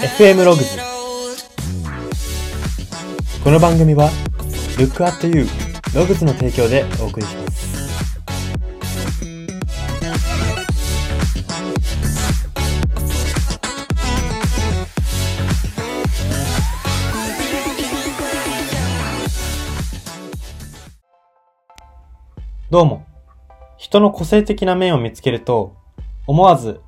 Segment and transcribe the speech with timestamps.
[0.00, 0.78] FM ログズ
[3.44, 4.08] この番組は
[4.78, 5.46] Look at You
[5.94, 7.60] ログズの提供でお送りします。
[22.70, 23.04] どうも。
[23.76, 25.76] 人の個性的な面を見つけると
[26.26, 26.80] 思わず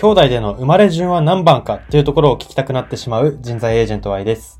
[0.00, 4.58] 兄弟での生まれ順は何番かというところを聞きたくなってしまう人材エージェント Y です。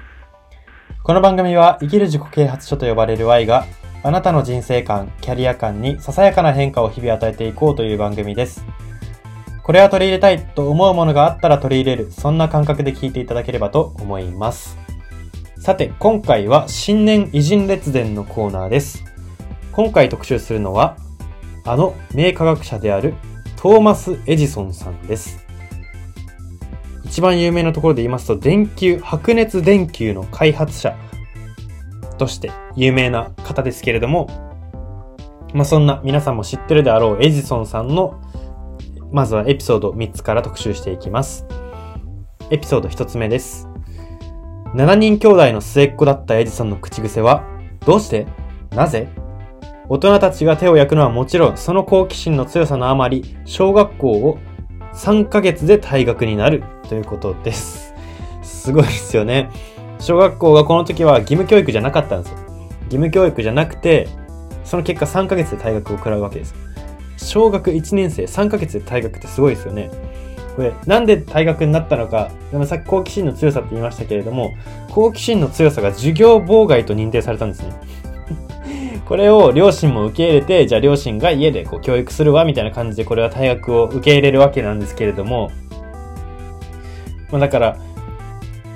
[1.03, 3.65] この番組は生きる自己啓発書と呼ばれる Y が
[4.03, 8.66] あなたの人生観、キャリア観にささやかな変化を日々与えていこうという番組です。
[9.63, 14.77] これは取り入れたいと思うものがあったら取り入れる、そんな感覚で聞いていただければと思います。
[15.59, 19.07] さて、今回は新年偉人列伝のコーナーです。
[19.73, 20.99] 今回特集するのは、
[21.65, 23.15] あの名科学者である
[23.62, 25.45] トーマス・エジソンさんです。
[27.04, 30.96] 一番有名なところで言いますと、電球、白熱電球の開発者
[32.16, 34.29] として有名な方ですけれども、
[35.52, 38.18] まあそんな皆さんも知ってるであろうエジソンさんの、
[39.12, 41.45] まずはエピソード3つから特集していきます。
[42.48, 43.68] エピソード1つ目です。
[44.74, 47.45] 7人兄弟の末っ子だったエジソンの口癖は、
[47.85, 48.26] どうして
[48.70, 49.09] なぜ
[49.91, 54.38] 大人たちが手を焼くのはもちろん、その好奇心の強さのあまり、小学校を
[54.95, 57.93] 3ヶ月で退学になるということです。
[58.41, 59.51] すごいですよね。
[59.99, 62.38] 小学校がこの時は義務教育じゃなかったんですよ。
[62.85, 64.06] 義務教育じゃなくて、
[64.62, 66.54] その結果3ヶ月で退学を食らうわけです。
[67.16, 69.91] 小学1年生3ヶ月で退学ってすごいですよね。
[70.54, 74.53] これ、なんで退学になったのか、でもさっき好奇心の強さって言いましたけれども、
[74.93, 77.72] 好奇心の強さが授業妨害と認定されたんですね。
[79.11, 85.50] これを両親も受け入れて、じゃあ両親が家でこう教育するわ、みたいな感じでこれは退学を受け入れるわけなんですけれども、
[87.33, 87.77] まあだから、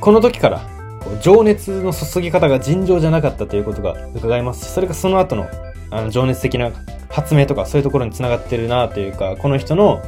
[0.01, 0.69] この時から、
[1.21, 5.49] 情熱の注ぎ方が尋常じゃなかったということが伺えますし、それがその後の、
[5.93, 6.73] あの、情熱的な
[7.09, 10.03] 発明とかそういうところにつながってるなというか、この人の、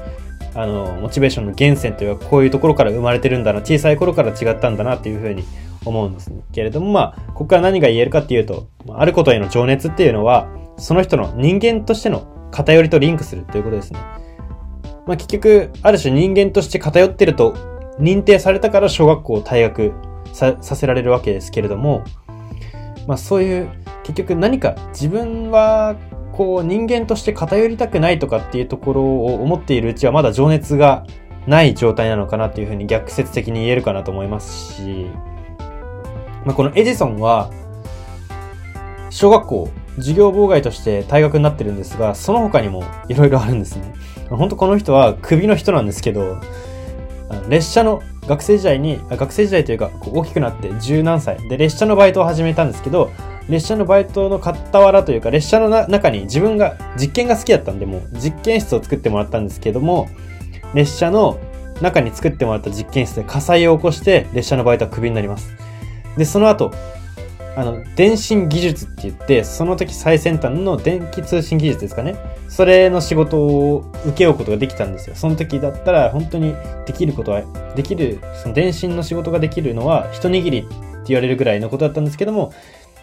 [0.56, 5.44] あの、モチベーションの源泉というか、こういうところから生まれてるんだな、小さい頃から違ったんだなっていうふうに
[5.86, 14.00] 思うんですけれども、まあ、ここから何が言えるかっていうと、ああることへの情熱っていうのは、その人の人間としての偏りとリンクするということですね。
[15.06, 17.54] まあ結局、ある種人間として偏ってると
[17.98, 19.92] 認定されたから小学校を退学
[20.32, 22.04] ささせられるわけですけれども、
[23.06, 23.70] まあそういう、
[24.03, 25.97] 結局何か自分は
[26.32, 31.06] こう人間として偏りたくないとかっていうところを思っているうちはまだ情熱が
[31.47, 35.06] ない状態なのかなっていうふうに逆説的に言えるかなと思いますし、
[36.46, 37.50] まあ、このエジソンは、
[39.10, 43.94] 小学校、授業妨害として退学になってるんですが、その他にもいろいろあるんですね。
[44.30, 46.38] 本当この人は首の人なんですけど、
[47.48, 53.10] 列車の学生時代に、学生時代というか大きくなって十何歳で列車のバイトを始めたんですけど、
[53.48, 60.08] 列車のバイトの傍らというか列車の中に自分が実験が好きだったんで、もう実験室を作ってもらったんですけども、
[60.74, 61.40] 列車の
[61.80, 65.66] 中に作ってもらった実験室で火災を起こして列車のバイトはクビになります。
[66.16, 66.72] で、その後、
[67.56, 72.16] あの、電信技術って言って、その時最先端の電気通信技術ですかね。
[72.49, 75.16] それの仕事を請け負うことができたんですよ。
[75.16, 76.54] その時だったら本当に
[76.87, 77.43] できることは、
[77.75, 80.69] できる、その電信の仕事ができるのは一握りって
[81.06, 82.53] 言われるぐらいのことだったんですけども、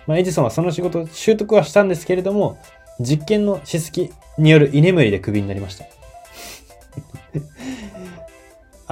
[0.05, 2.59] まあ、エジソンはその仕事習得はしたんですけれども、
[2.99, 5.85] 実験のしすぎによる居眠りでクビになりました。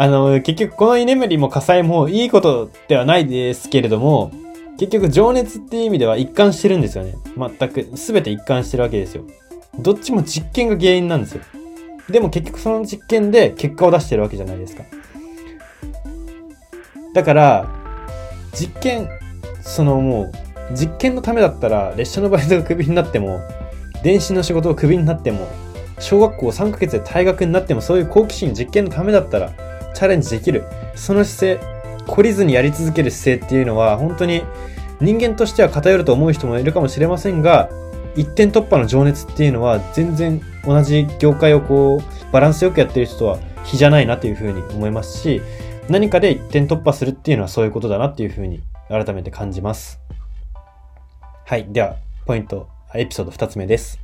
[0.02, 4.32] あの、結局この居眠りも火災もいいことではないですけれども、
[4.80, 7.14] 結局情熱っていう意味では一貫してるんですよね。
[7.38, 9.26] 全く、すべて一貫してるわけですよ。
[9.78, 11.44] どっちも実験が原因なんですよ。
[12.10, 14.86] でも結局その実験で結果を出してるわけじゃないですか。
[17.14, 17.70] だから、
[18.54, 19.08] 実験、
[19.62, 20.32] そのもう、
[20.74, 23.40] 実験のためだったら列車のバイトがクビになっても、
[24.02, 25.48] 電子の仕事をクビになっても、
[26.00, 29.54] 小学校3ヶ月で退学になってもそういう好奇心実験のためだったら
[29.94, 30.64] チャレンジできる。
[30.96, 31.68] その姿勢、
[32.06, 34.44] 懲りずにやり続ける姿勢っていうのは本当に
[35.00, 37.70] 人間としては偏ると思う人もいるかもしれませんが、
[38.16, 45.42] 一点突破の情熱っていうのは全然同じ業界をこうバランスよくやってる人とは比じゃないなというふうに思いますし、
[45.90, 50.00] 何かで一点突破するっていうのはそういうことだなっていうふうに改めて感じます。
[51.46, 51.66] はい。
[51.70, 51.96] では、
[52.26, 54.00] ポイント、エピソード二つ目です。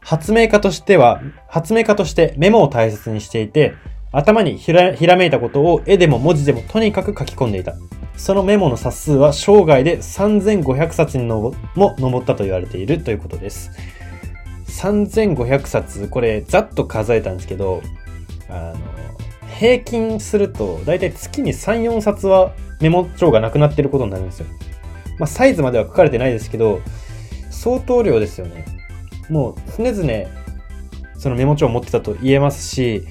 [0.00, 3.74] 発明家としては、発明家としてメモを大切にしていて、
[4.14, 7.74] 頭にひらひらめいたことを絵でも文字でもとにかく書き込んでいた。
[8.16, 13.72] そのメモの冊数は生涯で3500冊にのも上ったと言われているということです。
[14.68, 17.82] 3500冊、これざっと数えたんですけど、
[18.48, 18.76] あの、
[19.58, 24.46] 平均すると、だいたい月に3、4冊はメモ帳がなくなってることになるんですよ。
[25.18, 26.80] まあ、サイズまでは書かれてないですけど、
[27.50, 28.64] 相当量ですよね。
[29.28, 30.28] もう常々、
[31.16, 33.06] そのメモ帳を持ってたと言えますし、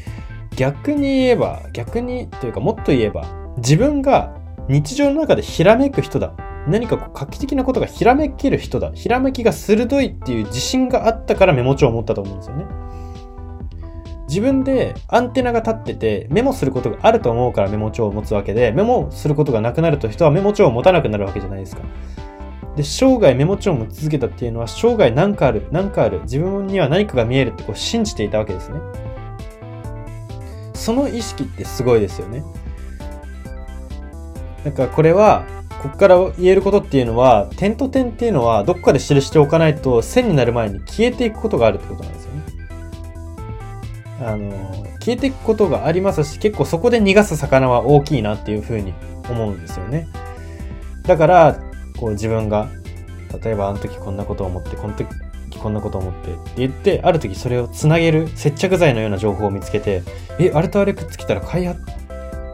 [0.56, 3.26] 逆に言えば、逆にというかもっと言えば、
[3.58, 4.36] 自分が
[4.68, 6.34] 日常の中でひらめく人だ。
[6.68, 8.92] 何かこう画期的なことがひらめける人だ。
[8.94, 12.66] ひらめきが鋭いっていう自信があったからメモ帳を持ったと思うんですよね。
[14.28, 21.82] 自分でアンテナが立っててメモすることがあると思うからメモ帳を持つわけで、メモすることがなくなると人はメモ帳を持たなくなるわけじゃないですか。
[22.76, 28.80] で、生涯メモ帳を持ち続けたっていうのは生涯何かある、何かある、自分には何かが見えるってこう信じていたわけですね。
[30.84, 32.44] その意識ってすごいですよね。
[34.66, 35.46] なんかこれは、
[35.82, 42.42] ここから言えることっていうのは、点と点っていうのはどこかで記しておかないと線になる前に消えていくことがあるってことなんですよね。
[44.26, 44.52] あの、
[45.00, 48.94] 消えていくことがありますし、結構そこで逃がす魚は大きいなっていうふうに
[49.30, 50.10] 思うんですよね。
[51.04, 51.60] だから、
[51.98, 52.68] こう自分が、
[53.42, 55.08] 例えばあの時こんなことを思って、この時
[55.58, 60.04] こんなこと思ってって言って、ある時それをつなげる接着剤のような情報を見つけて、
[60.40, 61.82] え、あれとあれくっつけたら開発、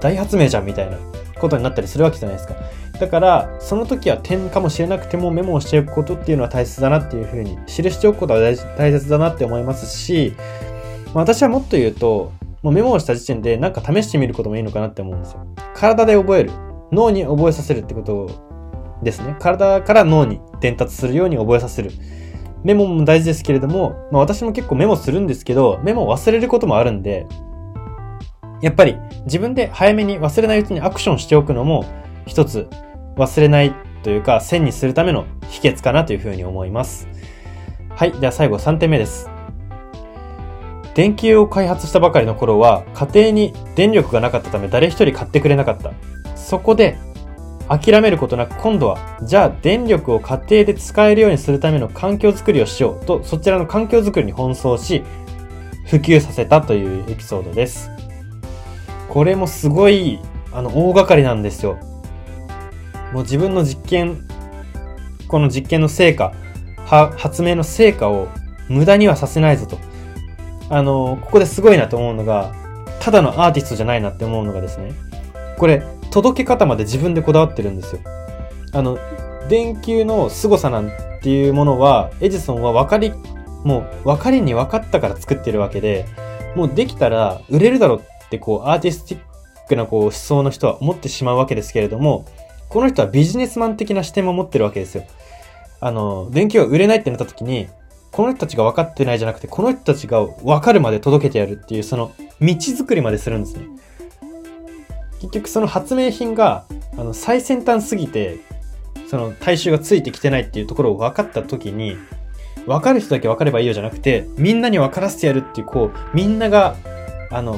[0.01, 0.97] 大発明じゃんみたいな
[1.39, 2.55] ことになったりするわけじゃないですか。
[2.99, 8.55] だから、その時は点かもしれなくてもメモをしておくことっていうのは大切だなっていうふうに、記しておくことは大
[8.91, 10.33] 切だなって思いますし、
[11.13, 12.31] まあ、私はもっと言うと、
[12.61, 15.45] もうメモをした時点でなんか試してみることもいいのかなって思うんですよ。
[15.73, 16.51] 体で覚える。
[16.91, 18.29] 脳に覚えさせるってこと
[19.01, 19.35] ですね。
[19.39, 21.91] 体から脳に伝達するように覚えさせる。
[22.63, 27.27] メモも大事ですけれども、まあ私も結構メモするんですけど、メモ忘れることもあるんで、
[28.61, 31.85] やっぱり自分で早めに忘れないうちにアクションしておくのも
[32.25, 32.67] 一つ
[33.15, 33.73] 忘れない
[34.03, 37.07] というか線にするための秘訣かなというふうに思います。
[37.89, 38.11] はい。
[38.11, 39.29] では最後3点目です。
[40.95, 45.93] 電球を開発したばかりの頃は家庭に電力がなかったため誰一人買ってくれなかった。
[46.35, 46.97] そこで
[47.69, 55.03] 諦めることなく今度はじゃあ電力を家庭で使えるようにするための環境づくりをしようとそちらの環境づくりに奔走し
[55.85, 57.89] 普及させたというエピソードです。
[59.07, 60.19] これもすごい
[60.51, 61.79] あの大掛かりなんですよ。
[63.11, 64.23] もう自分の実験、
[65.27, 66.33] この実験の成果、
[66.85, 68.27] 発明の成果を
[68.67, 69.79] 無駄にはさせないぞと。
[70.69, 72.53] あの、ここですごいなと思うのが、
[72.99, 74.91] ただのアーティストじゃないなって思うのがですね、
[75.57, 78.01] これ、届け方まで自分でこだわってるんですよ。
[78.73, 78.97] あの、
[79.49, 80.91] 電球の凄さなん
[81.21, 83.13] ていうものは、エジソンは分かり、
[83.63, 86.05] もう分かりに分かったから作ってるわけで、
[86.55, 89.21] もうできたら売れるだろうってこう、アーティスティッ
[89.67, 92.25] クなこう思想の人は思ってしまうわけですけれども、
[92.69, 95.03] この人はビジネスマン的な視点も持ってるわけですよ。
[95.81, 97.67] あの、電球が売れないってなった時に、
[98.11, 102.11] この人たちが分かってないじゃなくて、この人たちが分かるまで届けてやるっていう、その
[102.41, 103.65] 道作りまでするんですね。
[105.19, 106.65] 結局その発明品が、
[106.97, 108.39] あの、最先端すぎて、
[109.09, 111.97] その大衆がついてきてないっていうところを分かった時に、
[112.65, 116.75] 分かる人だけ分かればいいよじゃなくて、みんなに分からせてやるっていう、こう、みんなが、
[117.31, 117.55] あの、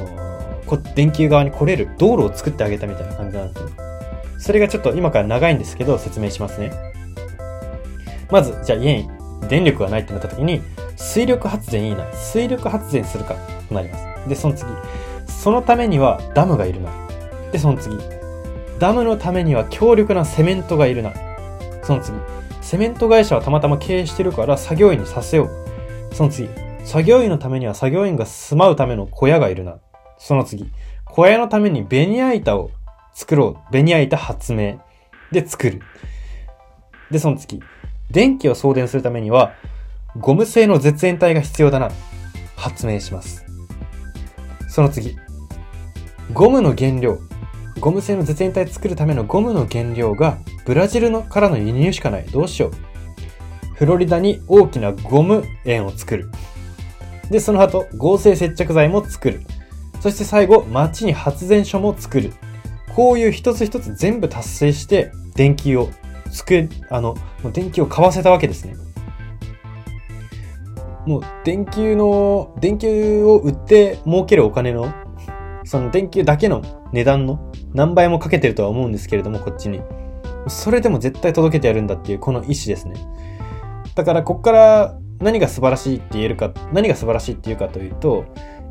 [0.65, 3.69] こ電球側に来れる道路を作ってあげたみたいな感じなんですよ。
[4.37, 6.71] それがちょっと今から長いんですけど、説明しますね。
[8.31, 9.09] まず、じゃあ家に
[9.49, 10.61] 電力がないってなった時に、
[10.95, 12.11] 水力発電いいな。
[12.13, 13.35] 水力発電するか
[13.67, 14.29] となります。
[14.29, 14.71] で、その次。
[15.27, 16.89] そのためにはダムがいるな。
[17.51, 17.98] で、その次。
[18.79, 21.13] ダムのためには強力なセメントがいるな。
[21.84, 22.17] その次。
[22.62, 26.15] セメント会社はたまたま経営してるから作業員にさせよう。
[26.15, 26.50] その次。
[26.84, 29.77] 作業員のためには作業員が住まうための小屋がいるな。
[30.17, 30.72] その次。
[31.05, 32.72] 小屋のためにベニヤ板を
[33.13, 33.74] 作ろう。
[33.74, 34.81] ベニヤ板発明。
[35.31, 35.81] で作る。
[37.10, 37.62] で、その次。
[38.10, 39.53] 電気を送電するためには、
[40.17, 41.89] ゴム製の絶縁体が必要だな。
[42.55, 43.46] 発明します。
[44.67, 45.15] その次。
[46.34, 47.20] ゴムの原料。
[47.79, 52.25] ゴム製の絶縁体作るためのゴムの原料がブラジルのからの輸入しかない。
[52.25, 52.71] どうしよう。
[53.75, 56.29] フロリダに大きなゴム円を作る。
[57.31, 59.41] で、その後、合成接着剤も作る。
[60.01, 62.33] そして最後、街に発電所も作る。
[62.95, 65.89] こういう一つ一つ全部達成して、電気を
[66.29, 68.75] 机、あの、もう電球を買わせたわけですね。
[71.07, 74.93] もう電球の、電球を売って儲けるお金の、
[75.63, 76.61] その電球だけの
[76.91, 79.81] 値段の何倍もかけてるとは思うんですけれども、こっちに。
[80.47, 82.95] それでも絶対届けてやるんだっていうこの意志ですね。
[83.95, 88.25] だからこっから何が素晴らしいって言えるか、何が素晴らしいっていうかというと、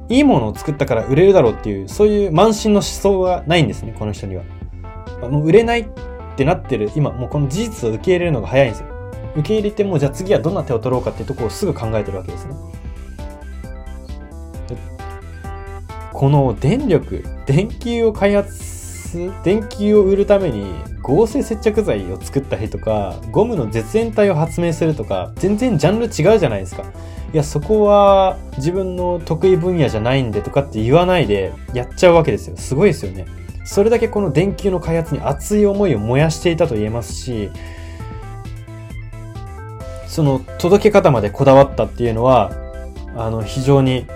[0.08, 4.42] いいものを作ったから売れるだろうっていう、そういう慢心の思想がないんですね、この人には。
[5.30, 5.86] もう売れないっ
[6.36, 8.88] てなってる、今、もうこの事実を受け入れるのが早いんですよ。
[9.36, 12.54] 受け入れても、じゃあ次はどんな手を取ろうかっていうところをすぐ考えてるわけですね。
[16.12, 18.69] この電力、電球を開発、
[19.42, 26.84] 電球を売るために合成接着剤を作ったりとか、ゴムの絶縁体を発明するとか、全然ジャンル違うじゃないですか。
[27.32, 32.56] いや、そこは自分の得意分野じゃないんでとかって言わないでやっちゃうわけですよ。
[32.56, 33.26] すごいですよね。
[33.64, 37.50] それだけこの電球の開発に熱い思いを燃やしていたと言えますし、
[40.06, 42.50] その届け方までこだわったっていうのは、
[43.16, 44.06] あの、非常に、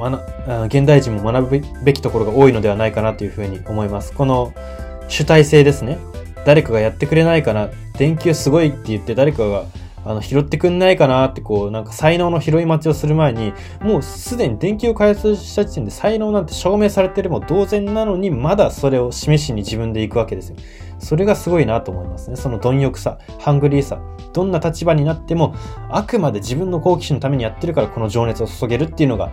[0.00, 4.12] あの、まな、現代人も学ぶべきところが多いのではないかなというふうに思います。
[4.12, 4.52] この
[5.08, 5.98] 主体性ですね。
[6.44, 9.64] 誰かがやってくれないかな、電球すごいって言って誰かが
[10.06, 20.56] あの、拾ってくんないかなってこう、なんか才能の拾い待ちをする前に、もうすでに電球を開発した時点で才能なんて証明されてるも同然なのに、まだそれを示しに自分で行くわけですよ。
[21.00, 22.36] それがすごいなと思いますね。
[22.36, 23.98] その貪欲さ、ハングリーさ。
[24.32, 25.56] どんな立場になっても、
[25.90, 29.32] あくまで自分の好奇心のためにやってるからこの情熱を注げるっていうのが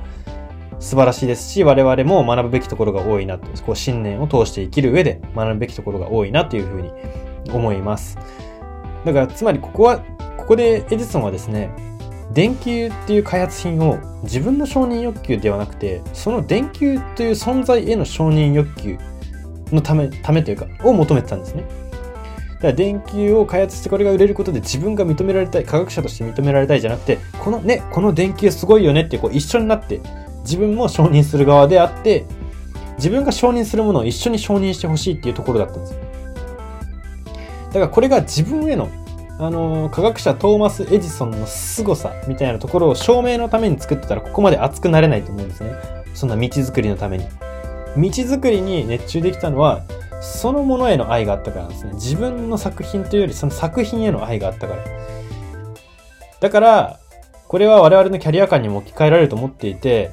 [0.83, 6.91] 素晴らしいですし、我々も学ぶべきところが多いなと、こう信念を通して生きる上で学ぶべきところが多いなというふうに
[7.53, 8.17] 思います。
[9.05, 9.99] だから、つまりここは
[10.37, 11.71] ここでエジソンはですね、
[12.33, 18.97] 電球っていう開発品を自分の承認欲求ではなくて、その電球という存在への承認欲求
[19.71, 21.63] のため、ためというか、を求めてたんですね。
[22.55, 30.01] だから電球を開発してこれが売れることで自分が認められたい、科学者として認められたいじゃなくて、このね、この電球すごいよねってこう一緒になって、
[30.43, 32.25] 自分も承認する側であって、
[32.97, 35.99] 自分が承認するものを一緒に承認してほしいっていうところだったんですよ。
[37.67, 38.89] だからこれが自分への
[39.39, 45.73] あの、科学者トーマス・エジソンの凄さみたいなところを証明のために作ってたらここまで熱くなれないと思うんですね。
[46.13, 47.25] そんな道作りのために。
[47.97, 49.81] 道作りに熱中できたのは、
[50.21, 51.93] そのものへの愛があったからなんですね。
[51.93, 54.83] 自分の作品というよりその作品への愛があったから。
[56.39, 56.99] だから、
[57.47, 60.11] これは我々のキャリア感にも置き換えられると思っていて、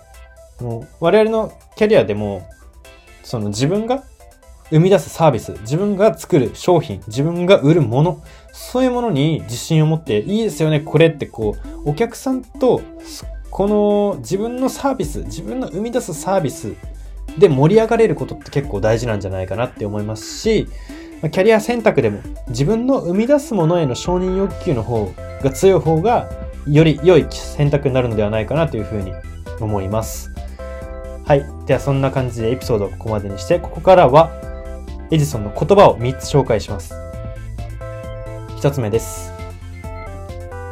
[0.61, 2.49] もう我々のキャリアでも、
[3.23, 4.05] その自分が
[4.71, 12.81] 生み出すサービス、自分が作る商品、自分が売るもの、そういうものに自信を持って、いいですよね、これってこう、お客さんと、
[13.51, 16.75] この自分のサービス、自分の生み出すサービス
[17.39, 20.69] で盛り上がれることって結構大事なんじゃないかなって思いますし、
[21.21, 25.13] キャリア選択でも自分の生み出すものへの承認欲求の方
[25.43, 26.31] が強い方が、
[26.67, 29.13] より良い選択になるのではないかなというふうに
[29.61, 30.30] 思います。
[31.31, 31.47] はい。
[31.65, 34.33] ではそんな感じでエピソードをここまでにして、ここからは
[35.13, 36.93] エジソンの言葉を3つ紹介します。
[38.57, 39.33] 1つ目です。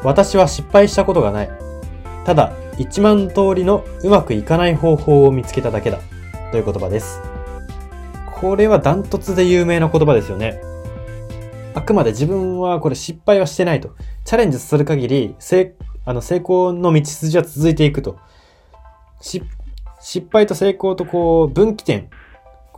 [0.02, 1.50] 私は失敗したことがない。
[2.24, 6.00] ただ、1万通りのうまくいかない方法を見つけただけだ。
[6.50, 7.20] という言葉です。
[8.34, 10.60] これはダントツで有名な言葉ですよね。
[11.76, 13.94] あくまで自分はこれ失敗はしてないと。
[14.24, 18.18] チャレンジする限り、成、あの、成功の道筋は続いていくと。
[19.20, 19.46] 失
[20.00, 22.08] 失敗と成功とこう、分岐点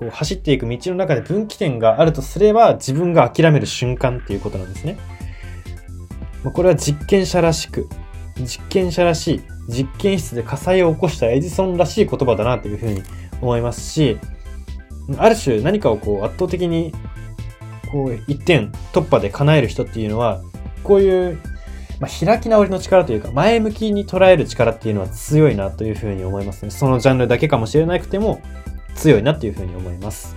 [0.00, 4.98] こう走っていく道の中で分岐点があるとすれば自分が諦める瞬間っていうことなんですね。
[6.42, 7.86] まこれは実験者らしく、
[8.38, 13.02] 実験者らしい、実験室で火災を起こしたエジソンらしい言葉だなというふうに
[13.42, 14.18] 思いますし、
[15.18, 16.94] ある種何かをこう圧倒的に
[17.92, 20.40] こう一点突破で叶える人っていうのは、
[20.82, 21.38] こういう、
[22.00, 26.70] まあ、開き直りの力というか、前向きに捉える力っていうのは強いなというふうに思いますね。
[26.70, 28.40] そのジャンルだけかもしれなくても、
[28.94, 30.34] 強いなっていうふうに思います。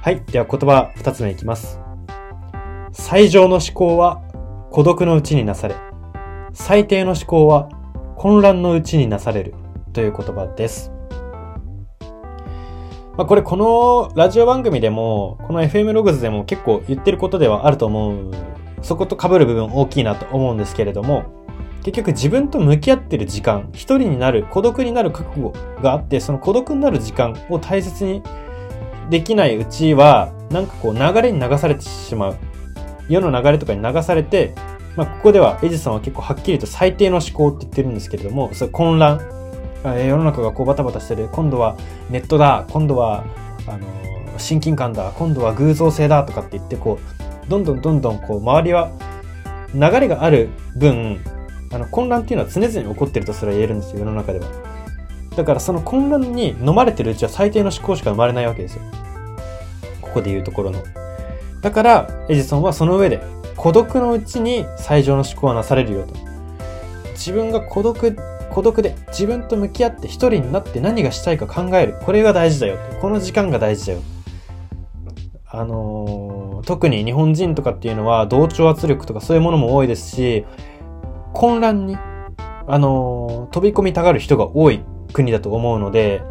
[0.00, 0.22] はい。
[0.30, 1.80] では言葉二つ目いきます。
[2.92, 4.22] 最上の思考は
[4.70, 5.74] 孤独のうちになされ、
[6.52, 7.68] 最低の思考は
[8.16, 9.54] 混乱のうちになされる
[9.92, 10.92] という言葉です。
[13.16, 18.30] まあ、これこのラジオ番組でも、この FM ログズでも結構言ってることではあると思う。
[18.86, 21.24] そこと被る部分大きいなと思うんですけれども、
[21.82, 25.52] 結局自分と向き合ってる時間、一人になる、孤独になる覚悟
[25.82, 28.22] があって、その孤独になる時間を大切に
[29.10, 32.36] できないうちは、なんかこう流れに流されてしまう。
[33.08, 34.54] 世の流れとかに流されて、
[34.96, 39.20] まあ、ここではエジソンは結構はっきりと最低の思考って言ってるんですけれども、それ混乱。
[39.84, 41.28] 世の中がこうバタバタしてる。
[41.30, 41.76] 今度は
[42.10, 42.66] ネットだ。
[42.70, 43.24] 今度は、
[43.68, 43.86] あの、
[44.38, 45.12] 親近感だ。
[45.16, 46.24] 今度は偶像性だ。
[46.24, 47.15] とかって言って、こう、
[47.48, 48.90] どんどんどんどんこう、周りは
[49.74, 51.20] 流れがある分、
[51.72, 54.46] あの混乱っていうのは常々起こってるとすら言えるんですよ、世の中では。
[55.36, 58.82] だからその混乱に飲まれてるうちは最低の思考しか生まれないわけですよ。
[60.00, 60.82] ここで言うところの。
[61.60, 63.20] だから、エジソンはその上で、
[63.56, 66.14] 孤独のうちに最上の思考はなされるよと。
[67.12, 68.16] 自分が孤独、
[68.50, 71.98] 孤独で自分と向き合って一人になって何がしたいか考える。
[72.02, 72.78] これが大事だよ。
[73.00, 74.00] この時間が大事だよ。
[75.48, 80.44] あのー、特に日本人とかっていうのは同調圧力とかそういうものも多いですし、
[81.32, 81.96] 混乱に、
[82.66, 84.82] あの、飛び込みたがる人が多い
[85.12, 86.22] 国だと思うので、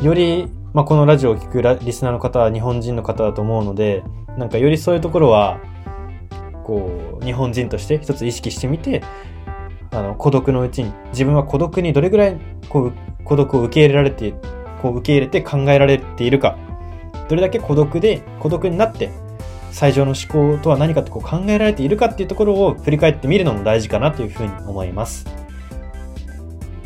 [0.00, 4.04] より、まあ、このラジオを聴くリスナーの方は日本人の方だと思うので、
[4.36, 5.60] なんかよりそういうところは、
[6.64, 9.02] こう、日本人として一つ意識してみて、
[9.90, 12.36] あの、孤独のうちに、自分は孤独にどれぐらい、
[12.68, 12.92] こう、
[13.24, 14.34] 孤独を受け入れられて、
[14.82, 16.58] こう、受け入れて考えられているか、
[17.28, 19.10] どれだけ孤独で、孤独になって、
[19.76, 25.26] 最上の思考とは何かってこう考えられているかっていうところを振り返ってみるのも大事かなというふうに思います。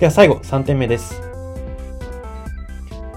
[0.01, 1.23] では最後、3点目です。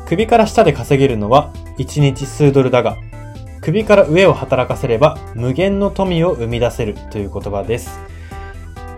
[0.06, 2.98] 首から下で稼げるのは1日数ドルだが、
[3.62, 8.00] 首から上を働かせれば無限の富を生み出せるという言葉です。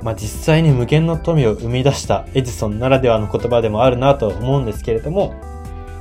[0.02, 5.36] まあ、実際に無限の富を生み出したエジソンならではの言葉でもあるなと思うんですけれども、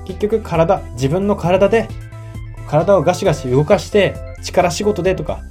[0.05, 1.87] 結局体、自分の体で
[2.67, 5.43] 体をガシガシ動かして力仕事でとか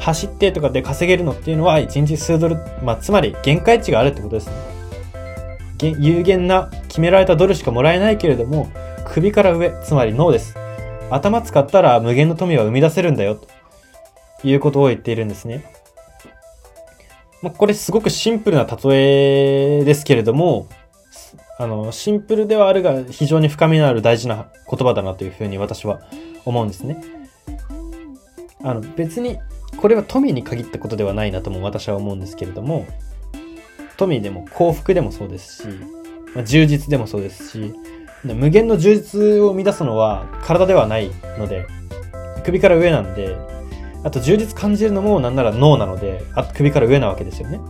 [0.00, 4.74] 走ってとかで稼げるのっていうのは1日数ドル、まあ、つまり限界値があるってことですね。
[5.98, 8.70] 有限な決められたドルしかもらえないけれども、
[9.06, 10.56] 首から上、つまり脳です。
[11.10, 13.48] 頭使ったら無限の富は生み出せるんだよ、と
[14.46, 15.64] いうことを言っているんですね。
[17.42, 20.68] まあ、これすごくシンプルな例えですけれども、
[21.58, 26.00] あの、シンプルではあるが非常に深みのある大事な言葉だなというふうに私は
[26.44, 27.23] 思うんですね。
[28.64, 29.38] あの、別に
[29.76, 32.86] これは富に限ったことではないなとも私は思うんですけれども、
[33.96, 35.68] 富でも幸福でもそうですし、
[36.34, 37.74] まあ、充実でもそうですし、
[38.24, 41.66] 無限の充実を生み出すのは体ではないので、
[42.44, 43.36] 首から上なんで、
[44.02, 47.60] あと充実感じるのもなんなら脳なので、あ首から上なわけですよね。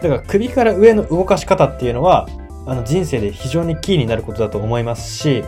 [0.00, 2.28] だから首から上の動かし方っていうのは、
[2.66, 5.42] あの人生で非常にキーになることだと思いますし、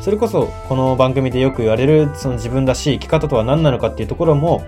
[0.00, 4.64] それこそこの番組でよく言われるその自分らしい生き方とは何なのかっていうところも、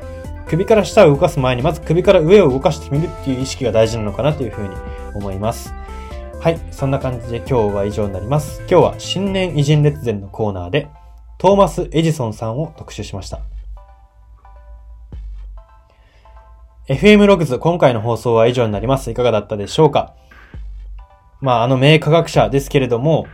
[0.49, 4.75] 首から下を動かす前にまず首から上を動かしてみるっていう意識が大事なのかなというふうに
[5.15, 5.73] 思います。
[6.41, 6.59] はい。
[6.71, 8.61] そんな感じで今日は以上になります。
[8.71, 10.89] 今日は新年偉人列伝のコーナーで、
[11.37, 13.41] トーマス・エジソンさんを特集しました。
[16.89, 19.11] FM ログズ、今回の放送は以上になります。
[19.11, 20.15] いかがだったでしょうか？
[21.41, 23.27] まあ、あの名科学者ですけれども、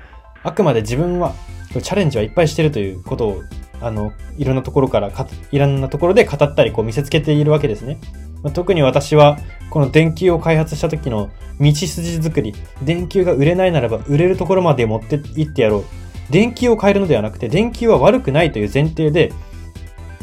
[0.42, 1.33] あくまで自分は、
[1.80, 3.42] チャレンジはいっぱいしてるということを、
[3.80, 5.10] あの、いろんなところから
[5.52, 7.98] いろんなところで語ったり、こう見せつけているわけですね。
[8.42, 9.38] まあ、特に私は、
[9.70, 15.84] この電球を開発した時の道筋作り、電球が売れないならば売れるところまで持って行ってやろう。
[16.30, 19.32] 電球を変えるのではなくて、電球は悪くないという前提で、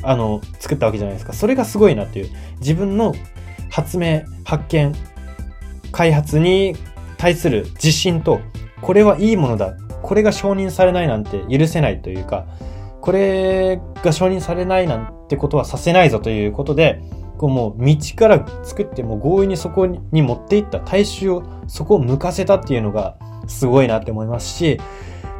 [0.03, 1.33] あの、作ったわけじゃないですか。
[1.33, 2.29] それがすごいなっていう。
[2.59, 3.13] 自分の
[3.69, 4.93] 発明、発見、
[5.91, 6.75] 開発に
[7.17, 8.41] 対する自信と、
[8.81, 9.75] これはいいものだ。
[10.01, 12.45] これが承認されないなんて許せないというか、
[13.01, 17.01] これが承認されないなんてことはさせないぞということで、
[17.37, 24.79] こうもう道から作ってもう強引にそこに持っていった大衆をそこを向かせたっていうのがすごいなって思いますし、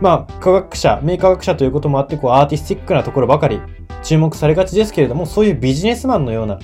[0.01, 3.61] まあ科学者、名科学者ということもあってこうアーティスティックなところばかり
[4.01, 6.59] 注目されがちですけれども、そういうビジネスマンのような、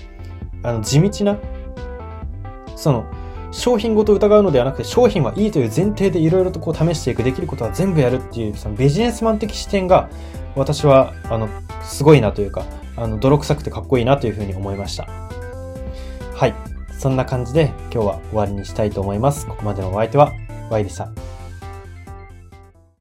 [0.63, 1.37] あの地道な、
[2.75, 3.05] その
[3.57, 10.09] 商品ごと疑うのではなくて商品はいいという前提でいろいろとこう試していくできることは全部やるっていうそのビジネスマン的視点が
[10.55, 11.49] 私はあの
[11.83, 12.65] すごいなというか
[12.95, 15.05] あの泥臭くてかっこいいなというふうに思いました。
[16.33, 16.53] はい。
[16.99, 19.45] そんな感じで今日は終わりにしたいと思います。
[19.45, 20.33] ここまでのお相手は
[20.69, 21.36] Y でした。